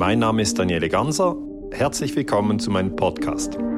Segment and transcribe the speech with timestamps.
[0.00, 1.36] Mein Name ist Daniele Ganser.
[1.72, 3.58] Herzlich willkommen zu meinem Podcast.
[3.58, 3.68] And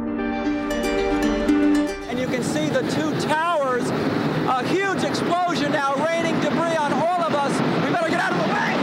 [2.17, 3.83] you can see the two towers,
[4.47, 7.51] a huge explosion now raining debris on all of us.
[7.85, 8.77] We better get out of the way.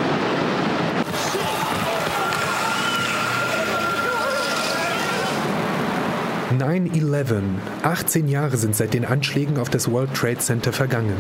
[6.57, 7.41] 9-11.
[7.83, 11.15] 18 Jahre sind seit den Anschlägen auf das World Trade Center vergangen.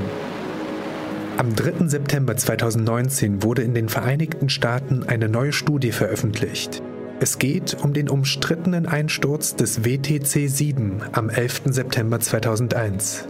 [1.39, 1.87] Am 3.
[1.87, 6.83] September 2019 wurde in den Vereinigten Staaten eine neue Studie veröffentlicht.
[7.21, 11.61] Es geht um den umstrittenen Einsturz des WTC-7 am 11.
[11.67, 13.25] September 2001.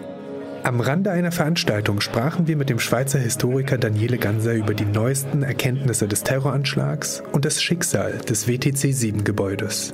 [0.64, 5.44] Am Rande einer Veranstaltung sprachen wir mit dem Schweizer Historiker Daniele Ganser über die neuesten
[5.44, 9.94] Erkenntnisse des Terroranschlags und das Schicksal des WTC-7-Gebäudes.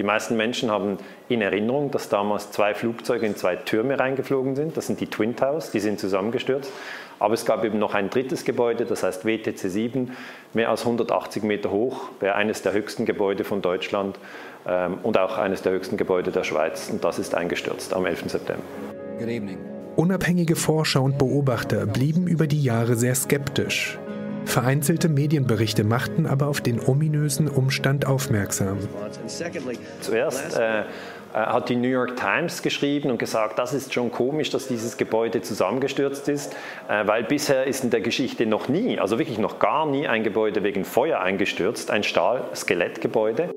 [0.00, 0.96] Die meisten Menschen haben
[1.28, 4.74] in Erinnerung, dass damals zwei Flugzeuge in zwei Türme reingeflogen sind.
[4.78, 6.72] Das sind die Twin Towers, die sind zusammengestürzt.
[7.18, 10.16] Aber es gab eben noch ein drittes Gebäude, das heißt WTC 7,
[10.54, 14.18] mehr als 180 Meter hoch, wäre eines der höchsten Gebäude von Deutschland
[14.66, 16.88] ähm, und auch eines der höchsten Gebäude der Schweiz.
[16.90, 18.30] Und das ist eingestürzt am 11.
[18.30, 18.62] September.
[19.18, 19.58] Good evening.
[19.96, 23.98] Unabhängige Forscher und Beobachter blieben über die Jahre sehr skeptisch.
[24.44, 28.78] Vereinzelte Medienberichte machten aber auf den ominösen Umstand aufmerksam.
[30.00, 30.84] Zuerst äh,
[31.32, 34.96] äh, hat die New York Times geschrieben und gesagt, das ist schon komisch, dass dieses
[34.96, 36.54] Gebäude zusammengestürzt ist,
[36.88, 40.24] äh, weil bisher ist in der Geschichte noch nie, also wirklich noch gar nie ein
[40.24, 43.50] Gebäude wegen Feuer eingestürzt, ein Stahl-Skelettgebäude.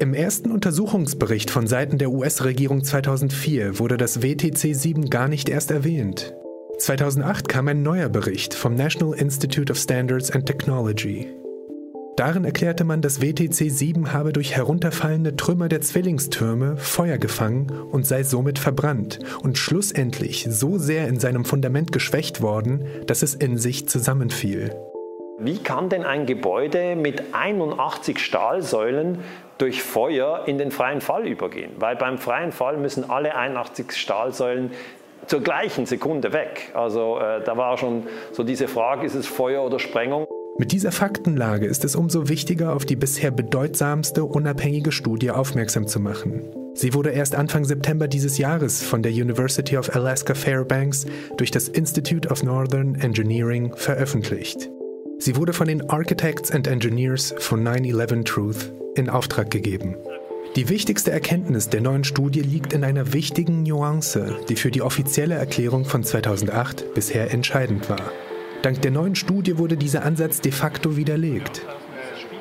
[0.00, 5.70] Im ersten Untersuchungsbericht von Seiten der US-Regierung 2004 wurde das WTC 7 gar nicht erst
[5.70, 6.34] erwähnt.
[6.78, 11.26] 2008 kam ein neuer Bericht vom National Institute of Standards and Technology.
[12.16, 18.06] Darin erklärte man, das WTC 7 habe durch herunterfallende Trümmer der Zwillingstürme Feuer gefangen und
[18.06, 23.58] sei somit verbrannt und schlussendlich so sehr in seinem Fundament geschwächt worden, dass es in
[23.58, 24.72] sich zusammenfiel.
[25.40, 29.18] Wie kann denn ein Gebäude mit 81 Stahlsäulen
[29.58, 31.70] durch Feuer in den freien Fall übergehen?
[31.78, 34.72] Weil beim freien Fall müssen alle 81 Stahlsäulen
[35.28, 36.70] zur gleichen Sekunde weg.
[36.74, 40.26] Also äh, da war schon so diese Frage, ist es Feuer oder Sprengung?
[40.60, 46.00] Mit dieser Faktenlage ist es umso wichtiger, auf die bisher bedeutsamste unabhängige Studie aufmerksam zu
[46.00, 46.42] machen.
[46.74, 51.06] Sie wurde erst Anfang September dieses Jahres von der University of Alaska Fairbanks
[51.36, 54.68] durch das Institute of Northern Engineering veröffentlicht.
[55.18, 59.96] Sie wurde von den Architects and Engineers von 9-11 Truth in Auftrag gegeben.
[60.56, 65.34] Die wichtigste Erkenntnis der neuen Studie liegt in einer wichtigen Nuance, die für die offizielle
[65.34, 68.10] Erklärung von 2008 bisher entscheidend war.
[68.62, 71.62] Dank der neuen Studie wurde dieser Ansatz de facto widerlegt.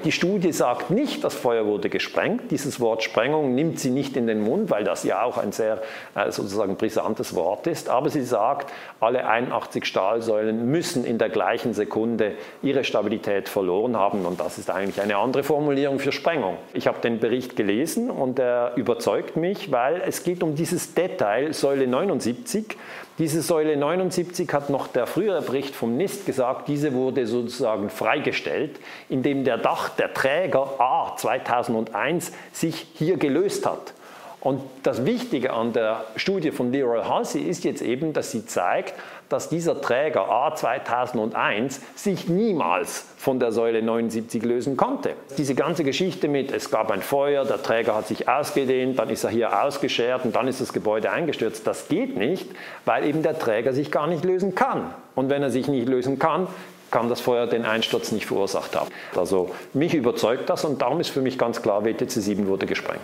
[0.03, 2.51] Die Studie sagt nicht, das Feuer wurde gesprengt.
[2.51, 5.81] Dieses Wort Sprengung nimmt sie nicht in den Mund, weil das ja auch ein sehr
[6.15, 7.89] äh, sozusagen brisantes Wort ist.
[7.89, 14.25] Aber sie sagt, alle 81 Stahlsäulen müssen in der gleichen Sekunde ihre Stabilität verloren haben.
[14.25, 16.57] Und das ist eigentlich eine andere Formulierung für Sprengung.
[16.73, 21.53] Ich habe den Bericht gelesen und er überzeugt mich, weil es geht um dieses Detail
[21.53, 22.77] Säule 79.
[23.17, 28.79] Diese Säule 79 hat noch der frühere Bericht vom NIST gesagt, diese wurde sozusagen freigestellt,
[29.09, 33.95] indem der Dach, der Träger A 2001 sich hier gelöst hat.
[34.39, 38.93] Und das Wichtige an der Studie von Leroy Halsey ist jetzt eben, dass sie zeigt,
[39.29, 45.13] dass dieser Träger A 2001 sich niemals von der Säule 79 lösen konnte.
[45.37, 49.23] Diese ganze Geschichte mit, es gab ein Feuer, der Träger hat sich ausgedehnt, dann ist
[49.23, 52.47] er hier ausgeschert und dann ist das Gebäude eingestürzt, das geht nicht,
[52.85, 54.93] weil eben der Träger sich gar nicht lösen kann.
[55.15, 56.47] Und wenn er sich nicht lösen kann,
[56.91, 58.91] kann das Feuer den Einsturz nicht verursacht haben.
[59.15, 63.01] Also mich überzeugt das und darum ist für mich ganz klar, WTC 7 wurde gesprengt.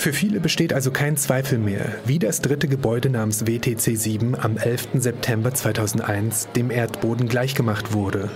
[0.00, 4.56] Für viele besteht also kein Zweifel mehr, wie das dritte Gebäude namens WTC 7 am
[4.56, 4.88] 11.
[4.94, 8.30] September 2001 dem Erdboden gleichgemacht wurde.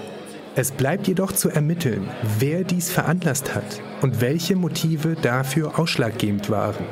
[0.57, 6.85] Es bleibt jedoch zu ermitteln, wer dies veranlasst hat und welche Motive dafür ausschlaggebend waren.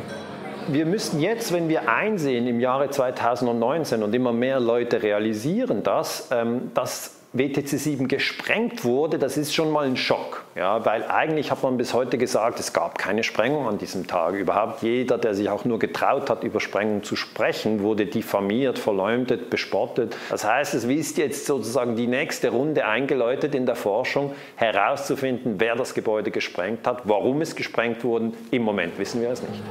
[0.68, 6.28] Wir müssen jetzt, wenn wir einsehen im Jahre 2019 und immer mehr Leute realisieren das,
[6.30, 10.44] ähm, dass WTC 7 gesprengt wurde, das ist schon mal ein Schock.
[10.54, 14.34] Ja, weil eigentlich hat man bis heute gesagt, es gab keine Sprengung an diesem Tag.
[14.34, 19.48] Überhaupt jeder, der sich auch nur getraut hat, über Sprengung zu sprechen, wurde diffamiert, verleumdet,
[19.48, 20.14] bespottet.
[20.28, 25.74] Das heißt, es ist jetzt sozusagen die nächste Runde eingeläutet in der Forschung, herauszufinden, wer
[25.74, 28.32] das Gebäude gesprengt hat, warum es gesprengt wurde.
[28.50, 29.62] Im Moment wissen wir es nicht.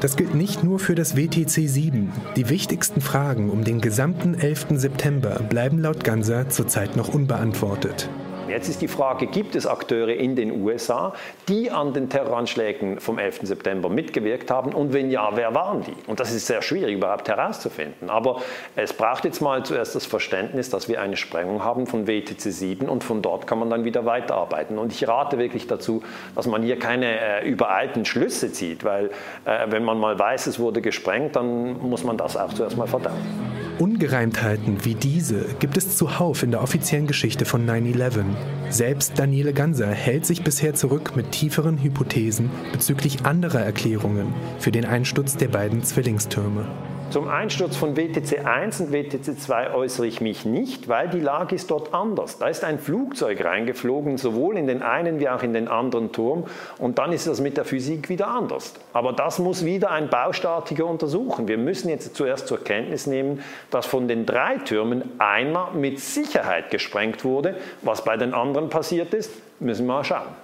[0.00, 2.12] Das gilt nicht nur für das WTC 7.
[2.36, 4.66] Die wichtigsten Fragen um den gesamten 11.
[4.72, 8.08] September bleiben laut Ganser zurzeit noch unbeantwortet.
[8.48, 11.14] Jetzt ist die Frage, gibt es Akteure in den USA,
[11.48, 13.40] die an den Terroranschlägen vom 11.
[13.42, 14.74] September mitgewirkt haben?
[14.74, 15.96] Und wenn ja, wer waren die?
[16.06, 18.10] Und das ist sehr schwierig überhaupt herauszufinden.
[18.10, 18.42] Aber
[18.76, 22.88] es braucht jetzt mal zuerst das Verständnis, dass wir eine Sprengung haben von WTC 7
[22.88, 24.78] und von dort kann man dann wieder weiterarbeiten.
[24.78, 26.02] Und ich rate wirklich dazu,
[26.34, 29.06] dass man hier keine äh, übereilten Schlüsse zieht, weil
[29.46, 32.86] äh, wenn man mal weiß, es wurde gesprengt, dann muss man das auch zuerst mal
[32.86, 33.63] verdauen.
[33.78, 38.24] Ungereimtheiten wie diese gibt es zuhauf in der offiziellen Geschichte von 9-11.
[38.70, 44.84] Selbst Daniele Ganser hält sich bisher zurück mit tieferen Hypothesen bezüglich anderer Erklärungen für den
[44.84, 46.66] Einsturz der beiden Zwillingstürme.
[47.14, 51.54] Zum Einsturz von WTC 1 und WTC 2 äußere ich mich nicht, weil die Lage
[51.54, 52.40] ist dort anders.
[52.40, 56.46] Da ist ein Flugzeug reingeflogen, sowohl in den einen wie auch in den anderen Turm,
[56.76, 58.74] und dann ist das mit der Physik wieder anders.
[58.92, 61.46] Aber das muss wieder ein Baustatiker untersuchen.
[61.46, 66.72] Wir müssen jetzt zuerst zur Kenntnis nehmen, dass von den drei Türmen einer mit Sicherheit
[66.72, 67.58] gesprengt wurde.
[67.82, 69.30] Was bei den anderen passiert ist,
[69.60, 70.43] müssen wir mal schauen.